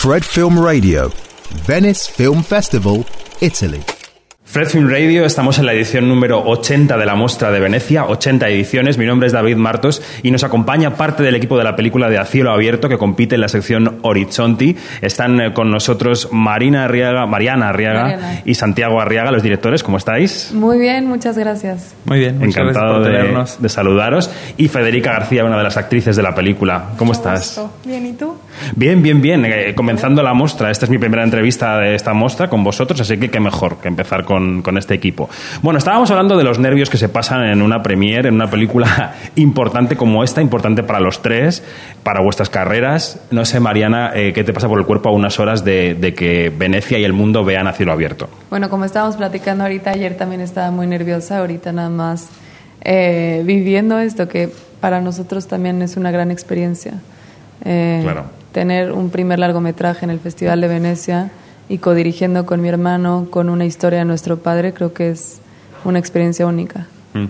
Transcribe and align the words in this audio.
Fred 0.00 0.22
Film 0.22 0.64
Radio, 0.64 1.10
Venice 1.66 2.12
Film 2.12 2.44
Festival, 2.44 3.04
Italy. 3.40 3.80
Fred 4.44 4.68
Film 4.68 4.88
Radio, 4.88 5.24
estamos 5.24 5.58
en 5.58 5.66
la 5.66 5.72
edición 5.72 6.08
número 6.08 6.40
80 6.42 6.96
de 6.96 7.04
la 7.04 7.16
Mostra 7.16 7.50
de 7.50 7.58
Venecia, 7.58 8.06
80 8.06 8.48
ediciones. 8.48 8.96
Mi 8.96 9.06
nombre 9.06 9.26
es 9.26 9.32
David 9.32 9.56
Martos 9.56 10.00
y 10.22 10.30
nos 10.30 10.44
acompaña 10.44 10.94
parte 10.94 11.24
del 11.24 11.34
equipo 11.34 11.58
de 11.58 11.64
la 11.64 11.74
película 11.74 12.08
de 12.08 12.16
A 12.16 12.24
Cielo 12.24 12.52
Abierto 12.52 12.88
que 12.88 12.96
compite 12.96 13.34
en 13.34 13.40
la 13.40 13.48
sección 13.48 13.98
Horizonti. 14.02 14.76
Están 15.02 15.40
eh, 15.40 15.52
con 15.52 15.70
nosotros 15.70 16.28
Marina 16.30 16.84
Arriaga, 16.84 17.26
Mariana 17.26 17.68
Arriaga 17.68 18.40
y 18.44 18.54
Santiago 18.54 19.00
Arriaga, 19.00 19.32
los 19.32 19.42
directores. 19.42 19.82
¿Cómo 19.82 19.98
estáis? 19.98 20.52
Muy 20.54 20.78
bien, 20.78 21.06
muchas 21.06 21.36
gracias. 21.36 21.96
Muy 22.04 22.20
bien, 22.20 22.40
encantado 22.40 23.02
de, 23.02 23.44
de, 23.58 23.68
saludaros. 23.68 24.30
Y 24.56 24.68
Federica 24.68 25.10
García, 25.12 25.44
una 25.44 25.58
de 25.58 25.64
las 25.64 25.76
actrices 25.76 26.14
de 26.14 26.22
la 26.22 26.36
película. 26.36 26.90
¿Cómo 26.96 27.12
estás? 27.12 27.60
Bien, 27.84 28.06
¿y 28.06 28.12
tú? 28.12 28.36
Bien, 28.76 29.02
bien, 29.02 29.20
bien. 29.20 29.44
Eh, 29.44 29.74
comenzando 29.74 30.22
la 30.22 30.34
muestra. 30.34 30.70
Esta 30.70 30.86
es 30.86 30.90
mi 30.90 30.98
primera 30.98 31.22
entrevista 31.22 31.78
de 31.78 31.94
esta 31.94 32.12
muestra 32.12 32.48
con 32.48 32.64
vosotros, 32.64 33.00
así 33.00 33.18
que 33.18 33.30
qué 33.30 33.40
mejor 33.40 33.78
que 33.78 33.88
empezar 33.88 34.24
con 34.24 34.38
con, 34.62 34.78
este 34.78 34.94
equipo. 34.94 35.28
Bueno, 35.62 35.78
estábamos 35.78 36.10
hablando 36.10 36.36
de 36.36 36.44
los 36.44 36.58
nervios 36.58 36.90
que 36.90 36.96
se 36.96 37.08
pasan 37.08 37.44
en 37.44 37.62
una 37.62 37.82
premiere, 37.82 38.28
en 38.28 38.34
una 38.34 38.48
película 38.48 39.14
importante 39.36 39.96
como 39.96 40.24
esta, 40.24 40.40
importante 40.40 40.82
para 40.82 41.00
los 41.00 41.22
tres, 41.22 41.62
para 42.02 42.20
vuestras 42.22 42.50
carreras. 42.50 43.20
No 43.30 43.44
sé, 43.44 43.60
Mariana, 43.60 44.12
eh, 44.14 44.32
¿qué 44.32 44.44
te 44.44 44.52
pasa 44.52 44.68
por 44.68 44.78
el 44.78 44.86
cuerpo 44.86 45.08
a 45.08 45.12
unas 45.12 45.38
horas 45.40 45.64
de, 45.64 46.14
que 46.16 46.52
Venecia 46.56 46.98
y 46.98 47.04
el 47.04 47.12
mundo 47.12 47.44
vean 47.44 47.66
a 47.66 47.72
cielo 47.72 47.92
abierto? 47.92 48.28
Bueno, 48.50 48.70
como 48.70 48.84
estábamos 48.84 49.16
platicando 49.16 49.64
ahorita, 49.64 49.90
ayer 49.90 50.16
también 50.16 50.40
estaba 50.40 50.70
muy 50.70 50.86
nerviosa, 50.86 51.38
ahorita 51.38 51.72
nada 51.72 51.90
más 51.90 52.28
eh, 52.82 53.42
viviendo 53.44 53.98
esto 53.98 54.28
que 54.28 54.50
para 54.80 55.00
nosotros 55.00 55.46
también 55.48 55.82
es 55.82 55.96
una 55.96 56.10
gran 56.10 56.30
experiencia. 56.30 56.94
Eh, 57.64 58.00
claro. 58.02 58.37
Tener 58.52 58.92
un 58.92 59.10
primer 59.10 59.38
largometraje 59.38 60.04
en 60.04 60.10
el 60.10 60.20
Festival 60.20 60.60
de 60.60 60.68
Venecia 60.68 61.30
y 61.68 61.78
codirigiendo 61.78 62.46
con 62.46 62.60
mi 62.60 62.68
hermano 62.68 63.26
con 63.30 63.48
una 63.48 63.66
historia 63.66 64.00
de 64.00 64.04
nuestro 64.04 64.38
padre, 64.38 64.72
creo 64.72 64.92
que 64.92 65.10
es 65.10 65.40
una 65.84 65.98
experiencia 65.98 66.46
única. 66.46 66.86
Mm. 67.14 67.26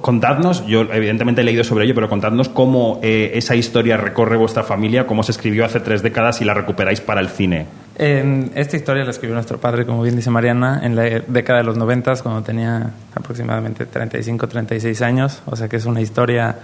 Contadnos, 0.00 0.66
yo 0.66 0.82
evidentemente 0.92 1.42
he 1.42 1.44
leído 1.44 1.64
sobre 1.64 1.84
ello, 1.84 1.94
pero 1.94 2.08
contadnos 2.08 2.48
cómo 2.48 2.98
eh, 3.02 3.32
esa 3.34 3.54
historia 3.54 3.96
recorre 3.96 4.36
vuestra 4.36 4.62
familia, 4.62 5.06
cómo 5.06 5.22
se 5.22 5.32
escribió 5.32 5.64
hace 5.64 5.80
tres 5.80 6.02
décadas 6.02 6.40
y 6.40 6.44
la 6.44 6.54
recuperáis 6.54 7.00
para 7.00 7.20
el 7.20 7.28
cine. 7.28 7.66
esta 7.96 8.76
historia 8.76 9.04
la 9.04 9.10
escribió 9.10 9.34
nuestro 9.34 9.58
padre, 9.58 9.86
como 9.86 10.02
bien 10.02 10.16
dice 10.16 10.30
Mariana, 10.30 10.80
en 10.82 10.96
la 10.96 11.02
década 11.02 11.60
de 11.60 11.64
los 11.64 11.76
noventas, 11.76 12.22
cuando 12.22 12.42
tenía 12.42 12.90
aproximadamente 13.14 13.86
35, 13.86 14.48
36 14.48 15.02
años. 15.02 15.42
O 15.46 15.54
sea 15.54 15.68
que 15.68 15.76
es 15.76 15.86
una 15.86 16.00
historia 16.00 16.56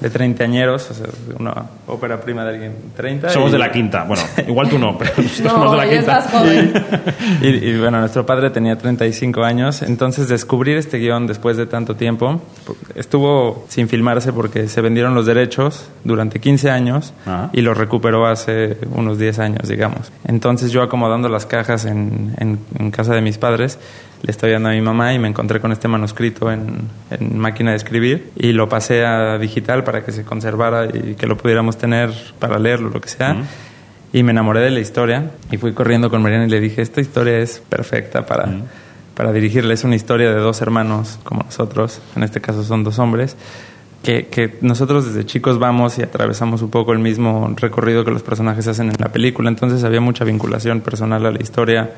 de 0.00 0.10
treintañeros, 0.10 0.90
o 0.90 0.94
sea, 0.94 1.06
una 1.38 1.54
ópera 1.86 2.20
prima 2.20 2.44
de 2.44 2.50
alguien 2.50 2.74
30. 2.96 3.30
Somos 3.30 3.50
de 3.50 3.58
la 3.58 3.72
quinta, 3.72 4.04
bueno, 4.04 4.22
igual 4.48 4.68
tú 4.68 4.78
no, 4.78 4.96
pero 4.96 5.12
nosotros 5.16 5.52
somos 5.52 5.70
de 5.72 5.76
la 5.76 5.88
quinta. 5.88 6.26
Y, 7.42 7.48
y, 7.48 7.78
bueno, 7.78 8.00
nuestro 8.00 8.24
padre 8.24 8.50
tenía 8.50 8.76
35 8.76 9.44
años, 9.44 9.82
entonces 9.82 10.28
descubrir 10.28 10.76
este 10.76 10.98
guion 10.98 11.26
después 11.26 11.56
de 11.56 11.66
tanto 11.66 11.94
tiempo, 11.94 12.40
estuvo 12.94 13.66
sin 13.68 13.88
filmarse 13.88 14.32
porque 14.32 14.68
se 14.68 14.80
vendieron 14.80 15.14
los 15.14 15.26
derechos 15.26 15.88
durante 16.04 16.40
15 16.40 16.70
años 16.70 17.12
ah. 17.26 17.50
y 17.52 17.60
los 17.60 17.76
recuperó 17.76 18.26
hace 18.26 18.78
unos 18.92 19.18
10 19.18 19.38
años, 19.38 19.68
digamos. 19.68 20.10
Entonces 20.26 20.72
yo 20.72 20.82
acomodando 20.82 21.28
las 21.28 21.46
cajas 21.46 21.84
en, 21.84 22.34
en 22.38 22.90
casa 22.90 23.14
de 23.14 23.20
mis 23.20 23.38
padres, 23.38 23.78
le 24.22 24.30
estoy 24.30 24.50
dando 24.50 24.68
a 24.68 24.72
mi 24.72 24.80
mamá 24.80 25.14
y 25.14 25.18
me 25.18 25.28
encontré 25.28 25.60
con 25.60 25.72
este 25.72 25.86
manuscrito 25.88 26.50
en, 26.50 26.88
máquina 27.34 27.70
de 27.70 27.76
escribir 27.76 28.30
y 28.36 28.52
lo 28.52 28.68
pasé 28.68 29.04
a 29.06 29.38
digital 29.38 29.84
para 29.84 30.04
que 30.04 30.12
se 30.12 30.24
conservara 30.24 30.86
y 30.86 31.14
que 31.14 31.26
lo 31.26 31.36
pudiéramos 31.36 31.78
tener 31.78 32.12
para 32.38 32.58
leerlo, 32.58 32.90
lo 32.90 33.00
que 33.00 33.08
sea. 33.08 33.36
Y 34.12 34.22
me 34.22 34.32
enamoré 34.32 34.60
de 34.60 34.70
la 34.70 34.80
historia 34.80 35.30
y 35.50 35.58
fui 35.58 35.72
corriendo 35.72 36.10
con 36.10 36.22
Mariana 36.22 36.46
y 36.46 36.50
le 36.50 36.60
dije, 36.60 36.82
esta 36.82 37.00
historia 37.00 37.38
es 37.38 37.60
perfecta 37.68 38.26
para, 38.26 38.48
para 39.14 39.32
dirigirle. 39.32 39.74
Es 39.74 39.84
una 39.84 39.96
historia 39.96 40.30
de 40.30 40.40
dos 40.40 40.62
hermanos 40.62 41.18
como 41.24 41.42
nosotros, 41.42 42.00
en 42.16 42.22
este 42.22 42.40
caso 42.40 42.64
son 42.64 42.84
dos 42.84 42.98
hombres, 42.98 43.36
que, 44.02 44.26
que, 44.28 44.58
nosotros 44.62 45.06
desde 45.06 45.26
chicos 45.26 45.58
vamos 45.58 45.98
y 45.98 46.02
atravesamos 46.02 46.62
un 46.62 46.70
poco 46.70 46.92
el 46.92 47.00
mismo 47.00 47.52
recorrido 47.56 48.04
que 48.04 48.12
los 48.12 48.22
personajes 48.22 48.66
hacen 48.66 48.88
en 48.88 48.96
la 48.98 49.12
película. 49.12 49.48
Entonces 49.48 49.84
había 49.84 50.00
mucha 50.00 50.24
vinculación 50.24 50.80
personal 50.80 51.26
a 51.26 51.30
la 51.30 51.42
historia, 51.42 51.90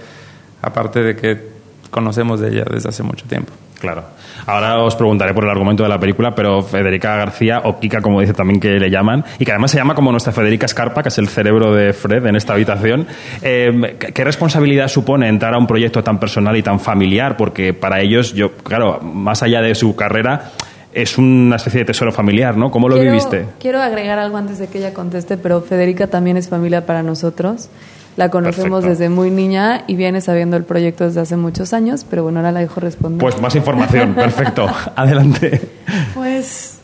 aparte 0.62 1.02
de 1.02 1.16
que 1.16 1.59
conocemos 1.90 2.40
de 2.40 2.48
ella 2.48 2.64
desde 2.70 2.88
hace 2.88 3.02
mucho 3.02 3.26
tiempo. 3.26 3.52
Claro. 3.80 4.04
Ahora 4.46 4.78
os 4.82 4.94
preguntaré 4.94 5.32
por 5.32 5.44
el 5.44 5.50
argumento 5.50 5.82
de 5.82 5.88
la 5.88 5.98
película, 5.98 6.34
pero 6.34 6.62
Federica 6.62 7.16
García, 7.16 7.62
o 7.64 7.80
Kika, 7.80 8.02
como 8.02 8.20
dice 8.20 8.34
también 8.34 8.60
que 8.60 8.78
le 8.78 8.90
llaman, 8.90 9.24
y 9.38 9.44
que 9.44 9.52
además 9.52 9.70
se 9.70 9.78
llama 9.78 9.94
como 9.94 10.10
nuestra 10.10 10.32
Federica 10.32 10.68
Scarpa, 10.68 11.02
que 11.02 11.08
es 11.08 11.18
el 11.18 11.28
cerebro 11.28 11.74
de 11.74 11.92
Fred 11.92 12.26
en 12.26 12.36
esta 12.36 12.52
habitación. 12.52 13.06
Eh, 13.40 13.96
¿Qué 14.14 14.24
responsabilidad 14.24 14.88
supone 14.88 15.28
entrar 15.28 15.54
a 15.54 15.58
un 15.58 15.66
proyecto 15.66 16.04
tan 16.04 16.18
personal 16.18 16.56
y 16.56 16.62
tan 16.62 16.78
familiar? 16.78 17.36
Porque 17.36 17.72
para 17.72 18.00
ellos, 18.00 18.34
yo, 18.34 18.52
claro, 18.52 19.00
más 19.00 19.42
allá 19.42 19.62
de 19.62 19.74
su 19.74 19.96
carrera, 19.96 20.52
es 20.92 21.16
una 21.18 21.56
especie 21.56 21.80
de 21.80 21.86
tesoro 21.86 22.12
familiar, 22.12 22.56
¿no? 22.56 22.70
¿Cómo 22.70 22.88
lo 22.88 22.98
viviste? 22.98 23.46
Quiero 23.60 23.80
agregar 23.80 24.18
algo 24.18 24.36
antes 24.36 24.58
de 24.58 24.66
que 24.66 24.78
ella 24.78 24.92
conteste, 24.92 25.36
pero 25.36 25.62
Federica 25.62 26.08
también 26.08 26.36
es 26.36 26.48
familia 26.48 26.84
para 26.84 27.02
nosotros. 27.02 27.70
La 28.20 28.28
conocemos 28.28 28.84
desde 28.84 29.08
muy 29.08 29.30
niña 29.30 29.84
y 29.86 29.96
viene 29.96 30.20
sabiendo 30.20 30.58
el 30.58 30.64
proyecto 30.64 31.04
desde 31.04 31.22
hace 31.22 31.36
muchos 31.38 31.72
años, 31.72 32.04
pero 32.04 32.22
bueno, 32.22 32.40
ahora 32.40 32.52
la 32.52 32.60
dejo 32.60 32.78
responder. 32.78 33.18
Pues 33.18 33.40
más 33.40 33.54
información, 33.56 34.12
perfecto. 34.14 34.68
Adelante. 34.94 35.70
Pues 36.12 36.80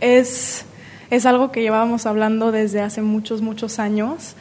es, 0.00 0.66
es 1.08 1.24
algo 1.24 1.52
que 1.52 1.62
llevábamos 1.62 2.04
hablando 2.04 2.52
desde 2.52 2.82
hace 2.82 3.00
muchos, 3.00 3.40
muchos 3.40 3.78
años. 3.78 4.34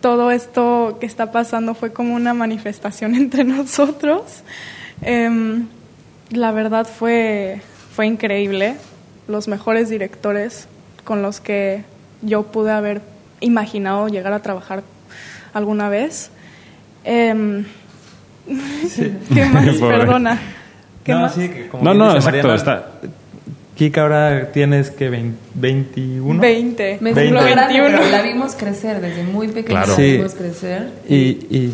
Todo 0.00 0.30
esto 0.30 0.96
que 1.00 1.04
está 1.04 1.32
pasando 1.32 1.74
fue 1.74 1.92
como 1.92 2.14
una 2.14 2.32
manifestación 2.32 3.14
entre 3.14 3.44
nosotros. 3.44 4.42
Em, 5.02 5.66
la 6.30 6.50
verdad 6.50 6.86
fue, 6.86 7.60
fue 7.94 8.06
increíble. 8.06 8.76
Los 9.28 9.48
mejores 9.48 9.90
directores 9.90 10.66
con 11.04 11.20
los 11.20 11.40
que 11.40 11.84
yo 12.22 12.44
pude 12.44 12.72
haber 12.72 13.02
imaginado 13.40 14.08
llegar 14.08 14.32
a 14.32 14.40
trabajar 14.40 14.82
alguna 15.56 15.88
vez. 15.88 16.30
Em, 17.04 17.64
¿Qué 19.34 19.44
más? 19.52 19.76
Perdona. 19.76 20.38
¿Qué 21.02 21.12
no, 21.12 21.20
más? 21.20 21.36
no, 21.82 21.94
no, 21.94 22.14
exacto. 22.14 22.54
está... 22.54 22.92
Kika, 23.76 24.02
ahora 24.02 24.52
tienes 24.52 24.90
que 24.90 25.10
21. 25.54 26.40
20. 26.40 26.98
Me 27.02 27.12
20. 27.12 27.54
La 28.10 28.22
vimos 28.22 28.54
crecer 28.54 29.02
desde 29.02 29.22
muy 29.22 29.48
pequeña. 29.48 29.82
Claro. 29.84 29.92
La 29.92 30.02
vimos 30.02 30.34
crecer. 30.34 30.88
Y, 31.06 31.14
y 31.14 31.72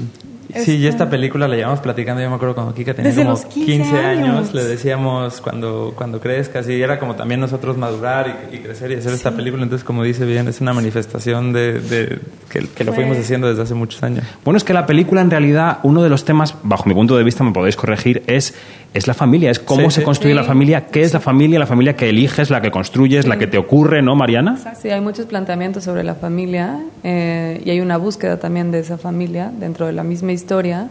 Sí, 0.54 0.76
y 0.76 0.86
esta 0.86 1.08
película 1.08 1.48
la 1.48 1.56
llevamos 1.56 1.80
platicando, 1.80 2.22
yo 2.22 2.28
me 2.28 2.36
acuerdo 2.36 2.54
cuando 2.54 2.74
Kika 2.74 2.94
tenía 2.94 3.14
como 3.14 3.36
15, 3.48 3.96
años. 3.98 4.52
le 4.54 4.64
decíamos 4.64 5.40
cuando, 5.40 5.92
cuando 5.96 6.20
crezcas, 6.20 6.68
y 6.68 6.80
era 6.80 6.98
como 6.98 7.14
también 7.14 7.40
nosotros 7.40 7.76
madurar 7.76 8.48
y, 8.52 8.58
crecer 8.58 8.90
y 8.92 8.94
hacer 8.94 9.12
esta 9.12 9.32
película, 9.32 9.62
entonces 9.62 9.84
como 9.84 10.02
dice 10.02 10.24
bien, 10.24 10.48
es 10.48 10.60
una 10.60 10.72
manifestación 10.72 11.52
de, 11.52 12.20
que, 12.50 12.84
lo 12.84 12.92
fuimos 12.92 13.16
haciendo 13.16 13.48
desde 13.48 13.62
hace 13.62 13.74
muchos 13.74 14.02
años. 14.02 14.24
Bueno, 14.44 14.58
es 14.58 14.64
que 14.64 14.72
la 14.72 14.86
película 14.86 15.20
en 15.20 15.30
realidad, 15.30 15.78
uno 15.82 16.02
de 16.02 16.08
los 16.08 16.24
temas, 16.24 16.54
bajo 16.62 16.84
mi 16.86 16.94
punto 16.94 17.16
de 17.16 17.24
vista, 17.24 17.44
me 17.44 17.52
podéis 17.52 17.76
corregir, 17.76 18.22
es 18.26 18.54
es 18.94 19.06
la 19.06 19.14
familia, 19.14 19.50
es 19.50 19.58
cómo 19.58 19.90
se 19.90 20.02
construye 20.02 20.34
la 20.34 20.44
familia, 20.44 20.86
qué 20.86 21.00
es 21.00 21.14
la 21.14 21.20
familia, 21.20 21.58
la 21.58 21.66
familia 21.66 21.96
que 21.96 22.10
eliges, 22.10 22.50
la 22.50 22.60
que 22.60 22.70
construyes, 22.70 23.26
la 23.26 23.38
que 23.38 23.46
te 23.46 23.56
ocurre, 23.56 24.02
¿no, 24.02 24.14
Mariana? 24.16 24.58
Sí, 24.80 24.90
hay 24.90 25.00
muchos 25.00 25.26
planteamientos 25.26 25.84
sobre 25.84 26.04
la 26.04 26.14
familia 26.14 26.78
eh, 27.02 27.62
y 27.64 27.70
hay 27.70 27.80
una 27.80 27.96
búsqueda 27.96 28.38
también 28.38 28.70
de 28.70 28.80
esa 28.80 28.98
familia 28.98 29.50
dentro 29.58 29.86
de 29.86 29.92
la 29.92 30.02
misma 30.02 30.32
historia. 30.32 30.90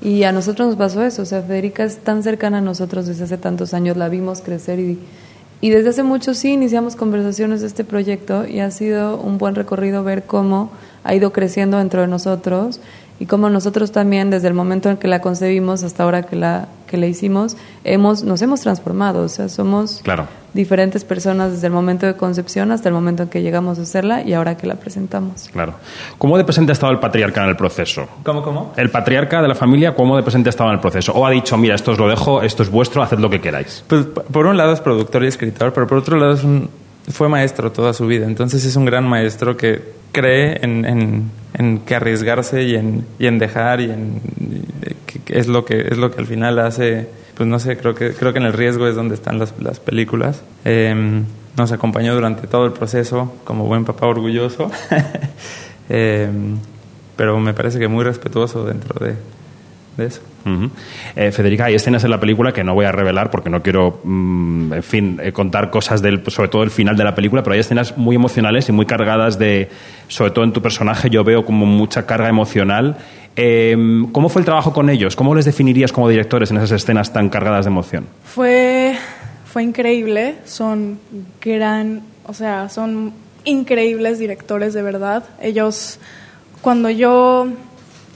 Y 0.00 0.22
a 0.22 0.32
nosotros 0.32 0.68
nos 0.68 0.76
pasó 0.76 1.02
eso, 1.02 1.22
o 1.22 1.24
sea, 1.24 1.42
Federica 1.42 1.84
es 1.84 1.98
tan 1.98 2.22
cercana 2.22 2.58
a 2.58 2.60
nosotros 2.60 3.06
desde 3.06 3.24
hace 3.24 3.38
tantos 3.38 3.74
años, 3.74 3.96
la 3.96 4.08
vimos 4.08 4.40
crecer 4.40 4.78
y, 4.78 4.98
y 5.60 5.70
desde 5.70 5.90
hace 5.90 6.02
mucho 6.02 6.34
sí 6.34 6.52
iniciamos 6.52 6.96
conversaciones 6.96 7.60
de 7.60 7.68
este 7.68 7.84
proyecto 7.84 8.46
y 8.46 8.60
ha 8.60 8.70
sido 8.70 9.16
un 9.16 9.38
buen 9.38 9.54
recorrido 9.54 10.02
ver 10.02 10.24
cómo 10.24 10.70
ha 11.04 11.14
ido 11.14 11.32
creciendo 11.32 11.78
dentro 11.78 12.00
de 12.00 12.08
nosotros 12.08 12.80
y 13.20 13.26
como 13.26 13.48
nosotros 13.48 13.92
también 13.92 14.30
desde 14.30 14.48
el 14.48 14.54
momento 14.54 14.90
en 14.90 14.96
que 14.96 15.06
la 15.06 15.20
concebimos 15.20 15.84
hasta 15.84 16.02
ahora 16.02 16.24
que 16.24 16.34
la 16.34 16.66
que 16.92 16.98
la 16.98 17.06
hicimos 17.06 17.56
hemos 17.84 18.22
nos 18.22 18.42
hemos 18.42 18.60
transformado 18.60 19.22
o 19.22 19.28
sea 19.30 19.48
somos 19.48 20.02
diferentes 20.52 21.04
personas 21.04 21.52
desde 21.52 21.68
el 21.68 21.72
momento 21.72 22.04
de 22.04 22.16
concepción 22.16 22.70
hasta 22.70 22.90
el 22.90 22.94
momento 22.94 23.22
en 23.22 23.30
que 23.30 23.40
llegamos 23.40 23.78
a 23.78 23.82
hacerla 23.82 24.22
y 24.22 24.34
ahora 24.34 24.58
que 24.58 24.66
la 24.66 24.74
presentamos. 24.74 25.48
Claro. 25.50 25.76
Cómo 26.18 26.36
de 26.36 26.44
presente 26.44 26.72
ha 26.72 26.74
estado 26.74 26.92
el 26.92 26.98
patriarca 26.98 27.42
en 27.42 27.48
el 27.48 27.56
proceso 27.56 28.06
cómo 28.22 28.42
cómo 28.42 28.74
el 28.76 28.90
patriarca 28.90 29.40
de 29.40 29.48
la 29.48 29.54
familia 29.54 29.94
cómo 29.94 30.14
de 30.16 30.22
presente 30.22 30.50
ha 30.50 30.52
estado 30.56 30.68
en 30.68 30.74
el 30.74 30.80
proceso 30.80 31.12
o 31.12 31.24
ha 31.24 31.30
dicho 31.30 31.56
mira 31.56 31.74
esto 31.74 31.92
os 31.92 31.98
lo 31.98 32.08
dejo 32.08 32.42
esto 32.42 32.62
es 32.62 32.70
vuestro 32.70 33.02
haced 33.02 33.18
lo 33.18 33.30
que 33.30 33.40
queráis 33.40 33.82
pues 33.86 34.04
por 34.04 34.44
un 34.44 34.58
lado 34.58 34.74
es 34.74 34.80
productor 34.80 35.24
y 35.24 35.28
escritor 35.28 35.72
pero 35.72 35.86
por 35.86 35.96
otro 35.96 36.18
lado 36.18 36.34
es 36.34 36.44
un 36.44 36.68
fue 37.08 37.28
maestro 37.28 37.72
toda 37.72 37.92
su 37.92 38.06
vida, 38.06 38.26
entonces 38.26 38.64
es 38.64 38.76
un 38.76 38.84
gran 38.84 39.08
maestro 39.08 39.56
que 39.56 39.82
cree 40.12 40.58
en, 40.62 40.84
en, 41.54 41.80
que 41.80 41.94
arriesgarse 41.94 42.62
y 42.62 42.74
en, 42.74 43.06
y 43.18 43.26
en 43.26 43.38
dejar 43.38 43.80
y 43.80 43.90
en 43.90 44.20
es 45.32 45.48
lo 45.48 45.64
que 45.64 45.80
es 45.80 45.96
lo 45.98 46.10
que 46.10 46.20
al 46.20 46.26
final 46.26 46.58
hace, 46.58 47.08
pues 47.34 47.48
no 47.48 47.58
sé, 47.58 47.76
creo 47.76 47.94
que 47.94 48.12
creo 48.12 48.32
que 48.32 48.38
en 48.38 48.46
el 48.46 48.52
riesgo 48.52 48.86
es 48.86 48.94
donde 48.94 49.14
están 49.14 49.38
las, 49.38 49.54
las 49.60 49.80
películas. 49.80 50.42
Em, 50.64 51.24
nos 51.56 51.72
acompañó 51.72 52.14
durante 52.14 52.46
todo 52.46 52.66
el 52.66 52.72
proceso 52.72 53.32
como 53.44 53.66
buen 53.66 53.84
papá 53.84 54.06
orgulloso. 54.06 54.70
Em, 55.88 56.56
pero 57.16 57.38
me 57.38 57.52
parece 57.52 57.78
que 57.78 57.88
muy 57.88 58.02
respetuoso 58.02 58.64
dentro 58.64 59.04
de, 59.04 59.14
de 59.96 60.06
eso. 60.06 60.20
Eh, 61.14 61.30
Federica, 61.30 61.66
hay 61.66 61.74
escenas 61.74 62.02
en 62.04 62.10
la 62.10 62.18
película 62.18 62.52
que 62.52 62.64
no 62.64 62.74
voy 62.74 62.84
a 62.84 62.92
revelar 62.92 63.30
porque 63.30 63.50
no 63.50 63.62
quiero, 63.62 64.00
mm, 64.02 64.72
en 64.72 64.82
fin, 64.82 65.20
eh, 65.22 65.32
contar 65.32 65.70
cosas 65.70 66.02
del, 66.02 66.22
sobre 66.30 66.48
todo 66.48 66.62
el 66.62 66.70
final 66.70 66.96
de 66.96 67.04
la 67.04 67.14
película, 67.14 67.42
pero 67.42 67.54
hay 67.54 67.60
escenas 67.60 67.96
muy 67.96 68.16
emocionales 68.16 68.68
y 68.68 68.72
muy 68.72 68.86
cargadas 68.86 69.38
de, 69.38 69.70
sobre 70.08 70.30
todo 70.32 70.44
en 70.44 70.52
tu 70.52 70.62
personaje, 70.62 71.10
yo 71.10 71.24
veo 71.24 71.44
como 71.44 71.66
mucha 71.66 72.06
carga 72.06 72.28
emocional. 72.28 72.96
Eh, 73.36 73.76
¿Cómo 74.12 74.28
fue 74.28 74.40
el 74.40 74.46
trabajo 74.46 74.72
con 74.72 74.90
ellos? 74.90 75.16
¿Cómo 75.16 75.34
les 75.34 75.44
definirías 75.44 75.92
como 75.92 76.08
directores 76.08 76.50
en 76.50 76.58
esas 76.58 76.72
escenas 76.72 77.12
tan 77.12 77.28
cargadas 77.28 77.64
de 77.64 77.70
emoción? 77.70 78.06
Fue, 78.24 78.94
fue 79.44 79.62
increíble, 79.62 80.36
son 80.44 80.98
gran, 81.40 82.02
o 82.26 82.34
sea, 82.34 82.68
son 82.68 83.12
increíbles 83.44 84.18
directores 84.18 84.74
de 84.74 84.82
verdad. 84.82 85.24
Ellos, 85.40 85.98
cuando 86.60 86.90
yo, 86.90 87.48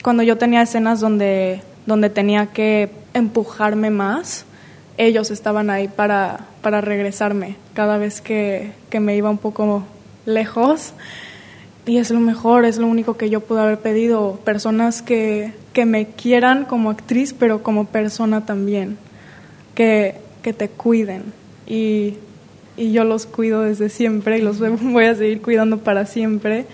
cuando 0.07 0.23
yo 0.23 0.39
tenía 0.39 0.63
escenas 0.63 1.01
donde, 1.01 1.63
donde 1.85 2.11
tenía 2.11 2.47
que 2.47 2.91
empujarme 3.13 3.91
más, 3.91 4.45
ellos 4.99 5.33
estaban 5.33 5.69
ahí 5.69 5.89
para, 5.89 6.47
para 6.63 6.81
regresarme 6.81 7.57
cada 7.75 7.99
vez 7.99 8.21
que, 8.21 8.71
que 8.89 9.01
me 9.01 9.17
iba 9.17 9.31
un 9.31 9.39
poco 9.39 9.83
lejos. 10.25 10.93
Y 11.87 11.97
es 11.97 12.13
lo 12.13 12.21
mejor, 12.21 12.67
es 12.67 12.79
lo 12.79 12.87
único 12.87 13.17
que 13.17 13.31
yo 13.31 13.41
pude 13.41 13.63
haber 13.63 13.81
pedido. 13.81 14.39
Personas 14.45 15.03
que, 15.03 15.53
que 15.73 15.87
me 15.87 16.07
quieran 16.07 16.67
como 16.67 16.91
actriz, 16.91 17.35
pero 17.37 17.65
como 17.65 17.87
persona 17.87 18.47
también. 18.47 18.99
Que, 19.75 20.15
que 20.41 20.53
te 20.53 20.69
cuiden. 20.69 21.33
Y, 21.67 22.15
y 22.77 22.93
yo 22.93 23.03
los 23.03 23.27
cuido 23.27 23.63
desde 23.63 23.89
siempre 23.89 24.39
y 24.39 24.43
los 24.43 24.61
voy 24.83 25.07
a 25.07 25.17
seguir 25.17 25.43
cuidando 25.43 25.79
para 25.79 26.07
siempre. 26.07 26.65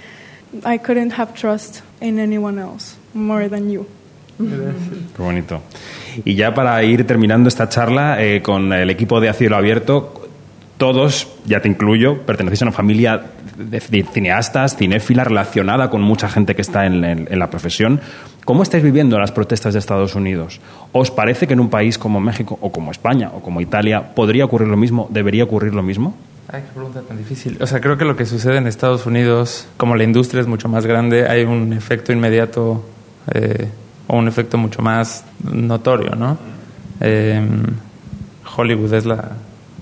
I 0.67 0.79
couldn't 0.79 1.19
have 1.19 1.33
trust 1.33 1.81
in 2.03 2.19
anyone 2.19 2.61
else 2.61 2.97
more 3.15 3.49
than 3.49 3.71
you. 3.71 3.87
Qué 4.39 5.23
bonito. 5.23 5.61
Y 6.25 6.35
ya 6.35 6.55
para 6.55 6.83
ir 6.83 7.07
terminando 7.07 7.49
esta 7.49 7.69
charla 7.69 8.23
eh, 8.23 8.43
con 8.43 8.73
el 8.73 8.91
equipo 8.91 9.21
de 9.21 9.29
A 9.29 9.37
Abierto, 9.57 10.29
todos, 10.79 11.29
ya 11.47 11.61
te 11.61 11.69
incluyo, 11.69 12.19
pertenecéis 12.23 12.63
a 12.63 12.65
una 12.67 12.73
familia 12.73 13.23
de 13.57 13.79
de 13.79 14.03
cineastas, 14.05 14.77
cinéfila, 14.77 15.23
relacionada 15.25 15.91
con 15.91 16.01
mucha 16.03 16.29
gente 16.29 16.55
que 16.57 16.63
está 16.63 16.87
en, 16.87 17.05
en- 17.05 17.29
en 17.31 17.39
la 17.39 17.51
profesión. 17.51 18.01
¿Cómo 18.45 18.65
estáis 18.65 18.83
viviendo 18.83 19.19
las 19.21 19.31
protestas 19.31 19.75
de 19.75 19.79
Estados 19.79 20.17
Unidos? 20.17 20.61
¿Os 20.91 21.13
parece 21.13 21.47
que 21.47 21.53
en 21.53 21.61
un 21.61 21.71
país 21.71 21.97
como 21.99 22.19
México 22.19 22.59
o 22.61 22.73
como 22.73 22.91
España 22.91 23.31
o 23.33 23.41
como 23.41 23.61
Italia 23.61 24.15
podría 24.15 24.45
ocurrir 24.47 24.67
lo 24.69 24.77
mismo? 24.77 25.07
¿Debería 25.11 25.45
ocurrir 25.45 25.75
lo 25.75 25.83
mismo? 25.85 26.17
Ay, 26.53 26.63
qué 26.63 26.69
pregunta 26.75 27.01
tan 27.01 27.17
difícil. 27.17 27.57
O 27.63 27.67
sea, 27.67 27.81
creo 27.81 27.97
que 27.97 28.05
lo 28.05 28.15
que 28.15 28.27
sucede 28.27 28.59
en 28.59 28.67
Estados 28.67 29.07
Unidos, 29.07 29.67
como 29.79 29.97
la 29.97 30.05
industria 30.05 30.41
es 30.43 30.47
mucho 30.47 30.69
más 30.69 30.85
grande, 30.85 31.27
hay 31.27 31.45
un 31.45 31.73
efecto 31.73 32.13
inmediato 32.13 32.85
eh, 33.33 33.69
o 34.07 34.19
un 34.19 34.29
efecto 34.29 34.59
mucho 34.59 34.83
más 34.83 35.25
notorio, 35.43 36.15
¿no? 36.15 36.37
Eh, 37.01 37.41
Hollywood 38.57 38.93
es 38.93 39.07
la, 39.07 39.31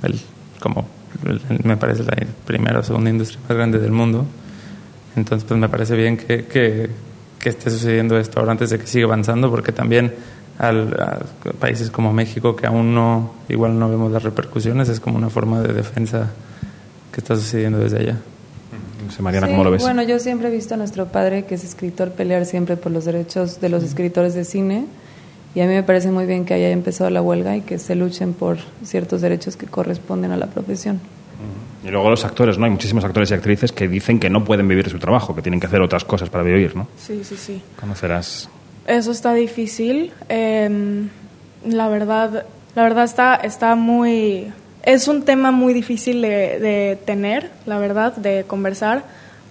el- 0.04 0.20
como 0.60 0.86
me 1.64 1.76
parece 1.76 2.04
la 2.04 2.16
primera 2.46 2.78
o 2.78 2.82
segunda 2.84 3.10
industria 3.10 3.40
más 3.48 3.56
grande 3.56 3.78
del 3.80 3.90
mundo. 3.90 4.24
Entonces, 5.16 5.44
pues 5.46 5.58
me 5.58 5.68
parece 5.68 5.96
bien 5.96 6.16
que, 6.16 6.44
que, 6.44 6.88
que 7.40 7.48
esté 7.48 7.68
sucediendo 7.70 8.16
esto 8.16 8.38
ahora 8.38 8.52
antes 8.52 8.70
de 8.70 8.78
que 8.78 8.86
siga 8.86 9.06
avanzando, 9.06 9.50
porque 9.50 9.72
también 9.72 10.14
al, 10.60 10.92
a 11.00 11.18
países 11.58 11.90
como 11.90 12.12
México, 12.12 12.54
que 12.54 12.66
aún 12.66 12.94
no, 12.94 13.32
igual 13.48 13.78
no 13.78 13.88
vemos 13.88 14.12
las 14.12 14.22
repercusiones, 14.22 14.90
es 14.90 15.00
como 15.00 15.16
una 15.16 15.30
forma 15.30 15.62
de 15.62 15.72
defensa 15.72 16.30
que 17.10 17.20
está 17.20 17.34
sucediendo 17.34 17.78
desde 17.78 18.00
allá. 18.00 18.16
Sé, 19.08 19.22
Mariana, 19.22 19.46
Sí, 19.46 19.52
¿cómo 19.52 19.64
lo 19.64 19.70
ves? 19.70 19.82
Bueno, 19.82 20.02
yo 20.02 20.18
siempre 20.18 20.48
he 20.48 20.50
visto 20.50 20.74
a 20.74 20.76
nuestro 20.76 21.06
padre, 21.06 21.46
que 21.46 21.54
es 21.54 21.64
escritor, 21.64 22.12
pelear 22.12 22.44
siempre 22.44 22.76
por 22.76 22.92
los 22.92 23.06
derechos 23.06 23.60
de 23.60 23.70
los 23.70 23.82
escritores 23.82 24.34
de 24.34 24.44
cine. 24.44 24.84
Y 25.54 25.60
a 25.60 25.66
mí 25.66 25.72
me 25.72 25.82
parece 25.82 26.12
muy 26.12 26.26
bien 26.26 26.44
que 26.44 26.54
haya 26.54 26.68
empezado 26.68 27.10
la 27.10 27.22
huelga 27.22 27.56
y 27.56 27.62
que 27.62 27.78
se 27.78 27.96
luchen 27.96 28.34
por 28.34 28.58
ciertos 28.84 29.20
derechos 29.20 29.56
que 29.56 29.66
corresponden 29.66 30.30
a 30.30 30.36
la 30.36 30.46
profesión. 30.46 31.00
Y 31.82 31.88
luego 31.88 32.10
los 32.10 32.24
actores, 32.24 32.58
¿no? 32.58 32.66
Hay 32.66 32.70
muchísimos 32.70 33.02
actores 33.02 33.30
y 33.30 33.34
actrices 33.34 33.72
que 33.72 33.88
dicen 33.88 34.20
que 34.20 34.28
no 34.28 34.44
pueden 34.44 34.68
vivir 34.68 34.84
de 34.84 34.90
su 34.90 34.98
trabajo, 34.98 35.34
que 35.34 35.42
tienen 35.42 35.58
que 35.58 35.66
hacer 35.66 35.80
otras 35.80 36.04
cosas 36.04 36.28
para 36.28 36.44
vivir, 36.44 36.76
¿no? 36.76 36.86
Sí, 36.98 37.24
sí, 37.24 37.36
sí. 37.36 37.62
Conocerás 37.80 38.48
Eso 38.90 39.12
está 39.12 39.34
difícil. 39.34 40.12
Eh, 40.28 40.68
la 41.64 41.88
verdad, 41.88 42.44
la 42.74 42.82
verdad 42.82 43.04
está, 43.04 43.36
está 43.36 43.76
muy. 43.76 44.52
Es 44.82 45.06
un 45.06 45.22
tema 45.22 45.52
muy 45.52 45.72
difícil 45.74 46.20
de, 46.22 46.58
de 46.58 46.98
tener, 47.04 47.52
la 47.66 47.78
verdad, 47.78 48.16
de 48.16 48.42
conversar. 48.48 49.04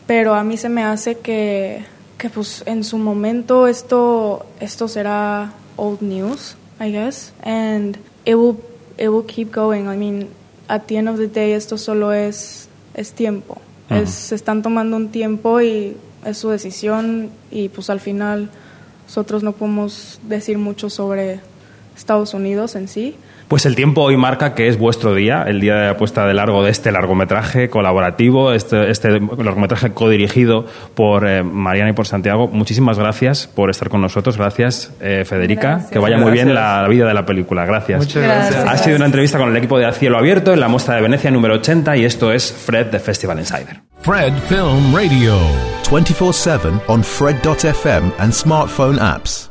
Pero 0.05 0.35
a 0.35 0.43
mí 0.43 0.57
se 0.57 0.67
me 0.67 0.83
hace 0.83 1.19
que, 1.19 1.85
que 2.17 2.29
pues, 2.29 2.63
en 2.65 2.83
su 2.83 2.97
momento 2.97 3.65
esto, 3.65 4.45
esto 4.59 4.89
será 4.89 5.53
old 5.77 6.01
news, 6.01 6.57
I 6.81 6.91
guess, 6.91 7.31
and 7.41 7.97
it 8.25 8.35
will, 8.35 8.57
it 8.97 9.07
will 9.07 9.25
keep 9.25 9.53
going. 9.55 9.87
I 9.87 9.95
mean, 9.95 10.27
at 10.67 10.87
the 10.87 10.97
end 10.97 11.07
of 11.07 11.17
the 11.17 11.27
day, 11.27 11.53
esto 11.53 11.77
solo 11.77 12.11
es, 12.11 12.67
es 12.93 13.13
tiempo. 13.13 13.61
Es, 13.89 14.09
se 14.09 14.35
están 14.35 14.63
tomando 14.63 14.97
un 14.97 15.09
tiempo 15.09 15.61
y 15.61 15.95
es 16.25 16.37
su 16.37 16.49
decisión 16.49 17.29
y 17.49 17.69
pues 17.69 17.89
al 17.89 18.01
final 18.01 18.49
nosotros 19.09 19.41
no 19.41 19.53
podemos 19.53 20.19
decir 20.21 20.59
mucho 20.59 20.91
sobre 20.91 21.39
Estados 21.97 22.35
Unidos 22.35 22.75
en 22.75 22.87
sí. 22.87 23.15
Pues 23.47 23.65
el 23.65 23.75
tiempo 23.75 24.03
hoy 24.03 24.15
marca 24.17 24.53
que 24.53 24.67
es 24.67 24.77
vuestro 24.77 25.15
día, 25.15 25.45
el 25.47 25.59
día 25.59 25.73
de 25.73 25.87
la 25.87 25.97
puesta 25.97 26.27
de 26.27 26.35
largo 26.35 26.63
de 26.63 26.69
este 26.69 26.91
largometraje 26.91 27.71
colaborativo, 27.71 28.53
este, 28.53 28.91
este 28.91 29.19
largometraje 29.19 29.93
codirigido 29.93 30.67
por 30.93 31.27
eh, 31.27 31.41
Mariana 31.41 31.89
y 31.89 31.93
por 31.93 32.05
Santiago. 32.05 32.47
Muchísimas 32.49 32.99
gracias 32.99 33.47
por 33.47 33.71
estar 33.71 33.89
con 33.89 33.99
nosotros. 33.99 34.37
Gracias, 34.37 34.93
eh, 35.01 35.25
Federica. 35.25 35.69
Gracias. 35.69 35.91
Que 35.91 35.97
vaya 35.97 36.19
muy 36.19 36.31
bien 36.31 36.53
la 36.53 36.87
vida 36.87 37.07
de 37.07 37.15
la 37.15 37.25
película. 37.25 37.65
Gracias. 37.65 37.97
Muchas 37.97 38.21
Gracias. 38.21 38.63
gracias. 38.63 38.73
Ha 38.73 38.83
sido 38.83 38.97
una 38.97 39.07
entrevista 39.07 39.39
con 39.39 39.49
el 39.49 39.57
equipo 39.57 39.79
de 39.79 39.87
A 39.87 39.91
Cielo 39.91 40.19
Abierto 40.19 40.53
en 40.53 40.59
la 40.59 40.67
muestra 40.67 40.93
de 40.93 41.01
Venecia 41.01 41.31
número 41.31 41.55
80 41.55 41.97
y 41.97 42.05
esto 42.05 42.31
es 42.31 42.53
Fred 42.53 42.91
de 42.91 42.99
Festival 42.99 43.39
Insider. 43.39 43.81
Fred 44.03 44.33
Film 44.47 44.93
Radio. 44.95 45.78
24 45.89 46.33
7 46.33 46.79
on 46.81 47.01
Fred.fm 47.01 48.13
and 48.19 48.31
smartphone 48.31 48.99
apps. 48.99 49.48